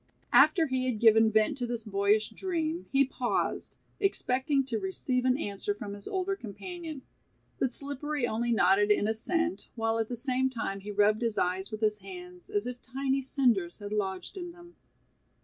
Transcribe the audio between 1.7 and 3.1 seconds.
boyish dream he